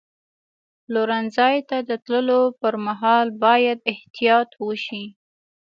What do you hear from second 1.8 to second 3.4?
د تللو پر مهال